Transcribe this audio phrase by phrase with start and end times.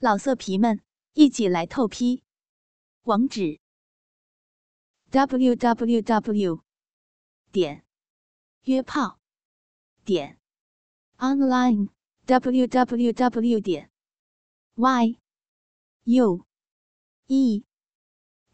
[0.00, 0.80] 老色皮们，
[1.14, 2.22] 一起来透批！
[3.02, 3.58] 网址
[5.10, 6.62] ：w w w
[7.50, 7.84] 点
[8.62, 9.18] 约炮
[10.04, 10.38] 点
[11.16, 11.88] online
[12.26, 13.90] w w w 点
[14.76, 15.18] y
[16.04, 16.46] u
[17.26, 17.64] e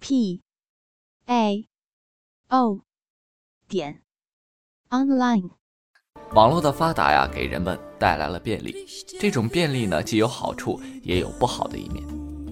[0.00, 0.42] p
[1.26, 1.68] a
[2.48, 2.80] o
[3.68, 4.02] 点
[4.88, 5.50] online。
[6.32, 8.86] 网络的发达呀，给人们带来了便利。
[9.18, 12.04] 这种便利呢，既有好处，也有不好的一面。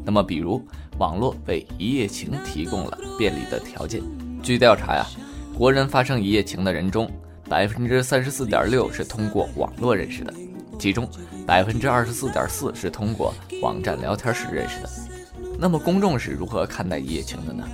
[0.03, 4.01] 那么，比如网络为一夜情提供了便利的条件。
[4.43, 5.07] 据调查呀，
[5.55, 7.07] 国人发生一夜情的人中，
[7.51, 10.33] 百分之三十四点六是通过网络认识的，
[10.79, 11.07] 其中
[11.47, 14.89] 百分之二十四点四是通过网站聊天室认识的。
[15.59, 17.69] 那么，公众是如何看待一夜情的呢？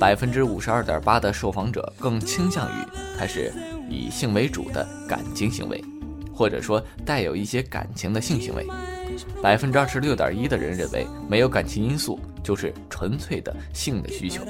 [0.00, 2.86] 百分之五十二点八的受访者更倾向于
[3.18, 3.52] 它是。
[3.88, 5.80] 以性为主的感情行为，
[6.36, 8.66] 或者说带有一些感情的性行为，
[9.42, 14.42] 百分之二十六点一的人认为没有感情因素就是纯粹的性的需求，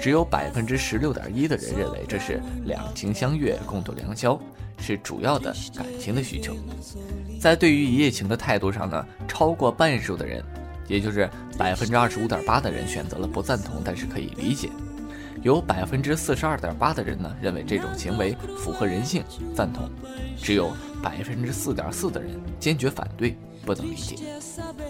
[0.00, 4.38] 只有百分之十六点一的人认为这是两情相悦、共度良宵，
[4.78, 6.54] 是主要的感情的需求。
[7.40, 10.44] 在对于一夜情的态度上呢，超过半数的人，
[10.86, 14.68] 也就是百分之二十五点八的人选择了不赞同，但是可以理解。
[15.42, 19.22] 有百分之四十二点八的人呢认为这种行为符合人性，
[19.54, 19.84] 赞同；
[20.36, 20.72] 只有
[21.02, 24.16] 百分之四点四的人坚决反对，不能理解。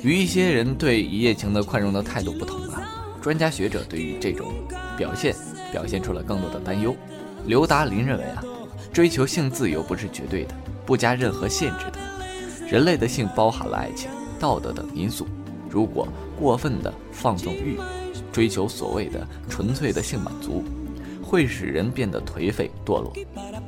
[0.02, 2.82] 与一些人对一夜情的宽容的态度不同啊，
[3.20, 4.52] 专家学者对于这种
[4.96, 5.34] 表现
[5.70, 6.96] 表现出了更多的担忧。
[7.44, 8.42] 刘达林认为啊，
[8.92, 10.54] 追求性自由不是绝对的，
[10.86, 11.98] 不加任何限制的。
[12.66, 15.26] 人类的性包含了爱情、道德等因素，
[15.68, 17.78] 如果过分的放纵欲。
[18.38, 20.62] 追求所谓的纯粹的性满足，
[21.20, 23.12] 会使人变得颓废堕落。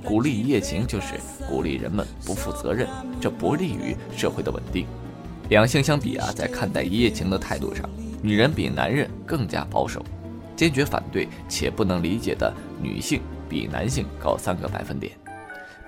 [0.04, 1.14] 鼓励一夜情就是
[1.48, 2.86] 鼓励人们不负责任，
[3.20, 4.86] 这不利于社会的稳定。
[5.48, 7.84] 两性相比啊，在看待一夜情的态度上，
[8.22, 10.04] 女人比男人更加保守，
[10.54, 15.10] 坚决反对且不能理解的女性比男性高三个百分点，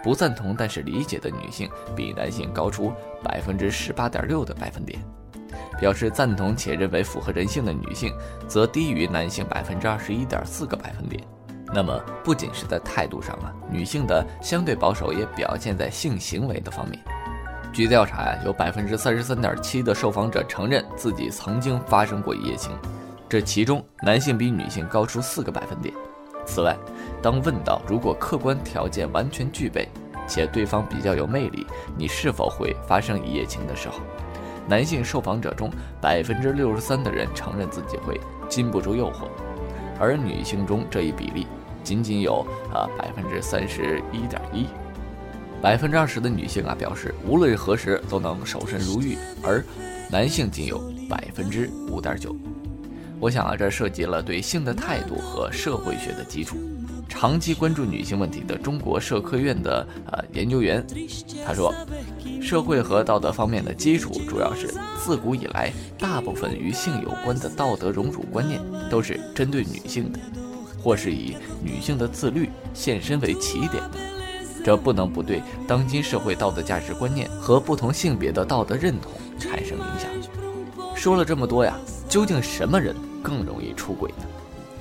[0.03, 2.93] 不赞同但是理解的女性比男性高出
[3.23, 4.99] 百分之十八点六的百分点。
[5.83, 8.15] 表示赞同且认为符合人性的女性，
[8.47, 11.21] 则低于男性百分之二十一点四个百分点。
[11.75, 16.97] 那么，不仅是在态度上啊，女性的相对保守也表现在性行为的方面。
[17.73, 22.71] 据调查呀，有百分之三十三点七的受访者承认自己曾经发生过一夜情，
[23.29, 25.93] 这其中男性比女性高出四个百分点。
[26.47, 26.77] 此外，
[27.21, 29.89] 当问到如果客观条件完全具备，
[30.29, 31.67] 且对方比较有魅力，
[31.99, 33.97] 你是否会发生一夜情的时候？
[34.69, 39.27] 男性受访者中，百分之六十三的人承认自己会禁不住诱惑，
[39.99, 41.47] 而女性中这一比例
[41.83, 44.67] 仅仅有啊百分之三十一点一。
[45.61, 49.65] 百分之二十的女性啊表示无论何时都能守身如玉，而
[50.11, 52.35] 男性仅有百分之五点九。
[53.21, 56.57] 我想啊，这涉及了对性的态度和社会学的基础。
[57.09, 60.85] 长期关注女性问题的中国社科院的呃研究员，
[61.45, 61.75] 他说。
[62.43, 68.61] 社会和道德方面的基础，主要是自古以来大部分与性有关的道德荣辱观念
[68.91, 70.19] 都是针对女性的，
[70.83, 73.99] 或是以女性的自律献身为起点的。
[74.65, 80.11] 这不能不对当今社会道德价值观念和不同性别的道德认同产生影响。
[80.95, 81.77] 说了这么多呀，
[82.09, 84.27] 究竟什么人更容易出轨呢？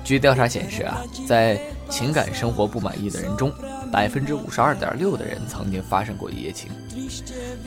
[0.04, 3.52] 据调查显示啊，在情感生活不满意的人中，
[3.92, 6.70] 百分之五十二点六的人曾经发生过一夜情，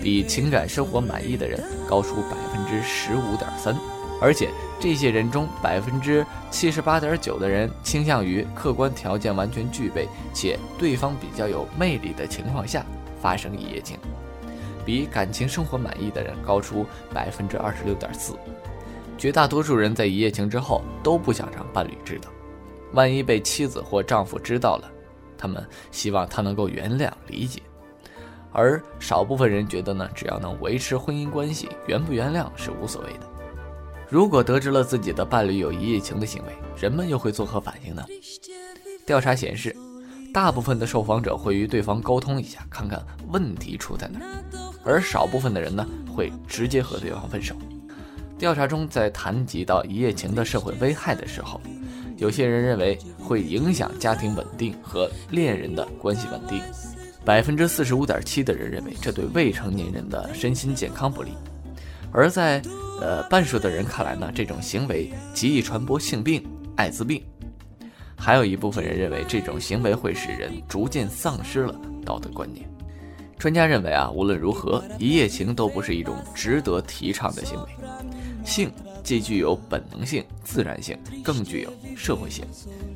[0.01, 3.75] 比情感生活满意的人高出百分之十五点三。
[4.19, 4.49] 而且
[4.79, 12.83] 这些人中，百分之七十八点九的人倾向于客观条件完全具备且对方比较有魅力的情况下
[13.21, 13.99] 发生一夜情，
[14.83, 18.33] 比感情生活满意的人高出百分之二十六点四。
[19.17, 22.29] 绝大多数人在一夜情之后都不想让伴侣知道，
[22.93, 24.91] 万一被妻子或丈夫知道了。
[25.37, 27.61] 他们希望他能够原谅理解，
[28.51, 33.27] 而少部分人觉得呢，只要能维持婚姻关系，原不原谅是无所谓的。
[34.09, 38.05] 如果得知了自己的伴侣有一夜情的行为，人们又会作何反应呢？
[39.05, 39.75] 调查显示，
[40.33, 44.25] 大部分的受访者会与对方沟通一下，看看问题出在哪儿，
[44.83, 45.85] 而少部分的人呢，
[46.15, 47.55] 会直接和对方分手。
[48.37, 51.59] 调查中在谈及到一夜情的社会危害的时候。
[52.17, 56.61] 有些人认为会影响家庭稳定和恋人的关系稳定，
[57.23, 61.31] 百分之四十五点七的人认为这对未成年人的身心健康不利，
[62.11, 62.61] 而在
[63.01, 66.41] 呃半数的人看来呢，这种行为极易传播性病、
[66.77, 67.21] 艾滋病，
[68.15, 71.75] 还有一部分人认为这种行为会使人逐渐丧失了
[72.05, 72.65] 道德观念。
[73.37, 77.69] 专家认为啊，无论如何，一夜情都不是一种值得提倡的行为。
[78.45, 78.71] 性
[79.05, 82.43] 既具有本能性、自然性，更具有社会性。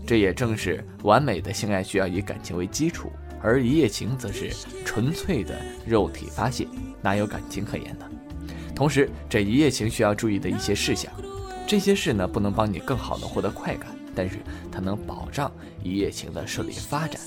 [0.07, 3.11] 这也正是完美的性爱需要以感情为基础，
[3.43, 4.51] 而一夜情则是
[4.83, 6.67] 纯粹的肉体发泄，
[6.99, 8.09] 哪有感情可言呢？
[8.75, 11.13] 同时，这一夜情需要注意的一些事项，
[11.67, 14.37] 这些事呢不能帮你更好的获得快感，但是
[14.71, 15.51] 它能保障
[15.83, 17.21] 一夜情的顺利发展。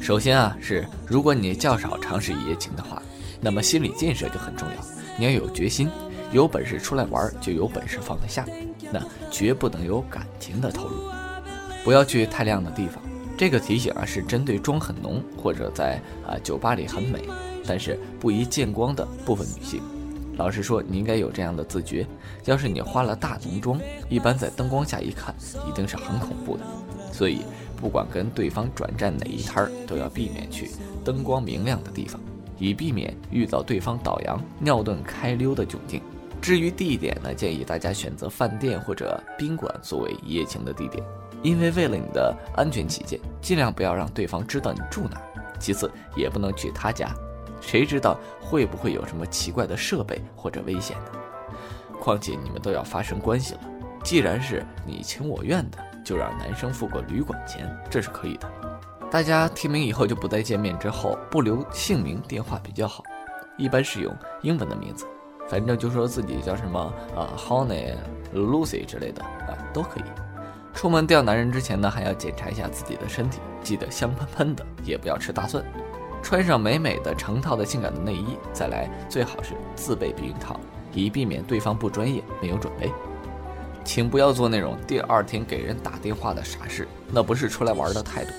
[0.00, 3.00] 首先啊，是如果你较少尝试一夜情的话，
[3.40, 4.84] 那么心理建设就很重要，
[5.16, 5.88] 你要有决心，
[6.32, 8.44] 有本事出来玩，就有本事放得下，
[8.92, 9.00] 那
[9.30, 11.08] 绝不能有感情的投入，
[11.84, 13.02] 不要去太亮的地方。
[13.36, 17.22] 这个提醒啊，是针对妆很浓或者在啊酒吧里很美，
[17.66, 19.82] 但是不宜见光的部分女性。
[20.36, 22.06] 老实说，你应该有这样的自觉。
[22.44, 25.34] 要是你化了大浓妆，一般在灯光下一看，
[25.68, 26.64] 一定是很恐怖的。
[27.12, 27.42] 所以，
[27.76, 30.70] 不管跟对方转战哪一摊儿，都要避免去
[31.04, 32.20] 灯光明亮的地方，
[32.58, 36.00] 以避免遇到对方倒洋、尿遁开溜的窘境。
[36.44, 41.02] 至于地点呢，建议大家选择饭店或者宾馆作为一夜情的地点，
[41.42, 45.18] 因为为了你的安全起见，尽量不要让对方知道你住哪。
[45.58, 47.08] 其次，也不能去他家。
[47.62, 51.12] 谁知道会不会有什么奇怪的设备或者危险呢？
[51.98, 53.60] 况且你们都要发生关系了，
[54.02, 58.52] 既然是你情我愿的，就让男生付过旅馆钱，这是可以的。
[59.10, 63.02] 大家提名以后就不再见面之后，不留姓名电话比较好，
[63.56, 65.06] 一般是用英文的名字，
[65.48, 66.78] 反正就说自己叫什么
[67.14, 67.94] 啊，Honey、
[68.34, 70.04] Lucy 之类的啊，都可以。
[70.72, 75.64] 出门钓男人之前呢，还要检查一下自己的身体，记得香喷喷的，也不要吃大蒜。
[76.22, 80.58] 穿上美美的成套的性感的内衣，再来最好是自备避孕套，
[80.92, 82.90] 以避免对方不专业没有准备。
[83.84, 88.32] 请不要做那种第二天给人打电话的傻事，那不是出来玩的态度。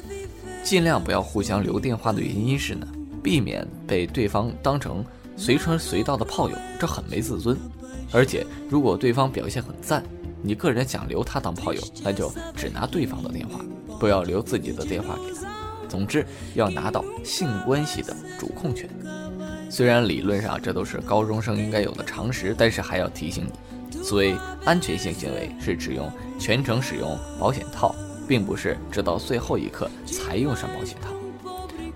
[0.63, 2.87] 尽量不要互相留电话的原因是呢，
[3.21, 5.05] 避免被对方当成
[5.37, 7.57] 随传随到的炮友，这很没自尊。
[8.11, 10.03] 而且如果对方表现很赞，
[10.41, 13.59] 你个人想留他当炮友，那就只拿对方的电话，
[13.99, 15.51] 不要留自己的电话给他。
[15.89, 18.89] 总之，要拿到性关系的主控权。
[19.69, 23.45] 虽然理论上这都是高中生应该有的常识，但是还要提醒
[23.91, 26.09] 你，所谓安全性行为是只用
[26.39, 27.95] 全程使用保险套，
[28.27, 31.14] 并不是直到最后一刻才用上保险套。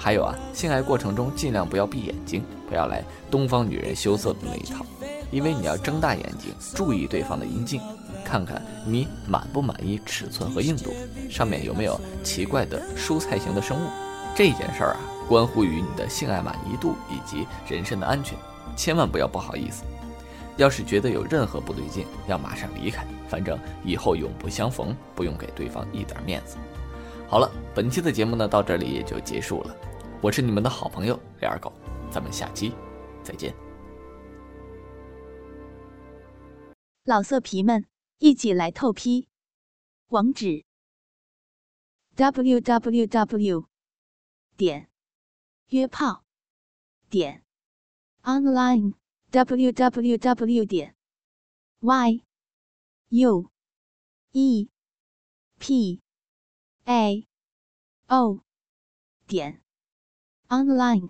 [0.01, 4.85] 还有啊，性爱过程中尽量不要闭眼睛，不要来东方女人羞涩的那一套，
[5.29, 7.81] 因为你要睁大眼睛注意对方的阴茎。
[8.23, 10.93] 看看你满不满意尺寸和硬度，
[11.29, 13.89] 上面有没有奇怪的蔬菜型的生物？
[14.35, 18.37] 这件事儿啊，关乎于你的性爱满意度以及人身的安全，
[18.75, 19.83] 千万不要不好意思。
[20.57, 26.57] 要是觉得有任何不对劲，要马上离开，反正以后永不相逢，不用给对方一点面子。
[27.27, 29.75] 好了，本期的节目呢到这里也就结束了，
[30.21, 31.71] 我是你们的好朋友李二狗，
[32.11, 32.73] 咱们下期
[33.23, 33.53] 再见。
[37.05, 37.89] 老色皮们。
[38.21, 39.29] 一起来透批，
[40.07, 40.65] 网址
[42.15, 43.69] ：w w w
[44.57, 44.89] 点
[45.67, 46.25] 约炮
[47.09, 47.45] 点
[48.23, 48.95] online
[49.31, 50.97] w w w 点
[51.79, 52.25] y
[53.07, 53.49] u
[54.33, 54.69] e
[55.57, 56.01] p
[56.83, 57.25] a
[58.07, 58.43] o
[59.25, 59.63] 点
[60.51, 61.09] online。